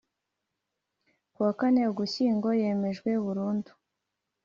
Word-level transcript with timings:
kuwa 1.33 1.51
kane 1.59 1.81
Ugushyingo 1.91 2.47
yemejwe 2.61 3.11
burundu 3.23 3.71